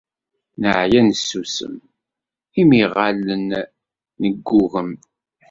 Neɛya 0.61 1.01
nessusum 1.03 1.75
imi 2.61 2.81
ɣallen 2.95 3.47
neggugem! 4.19 4.91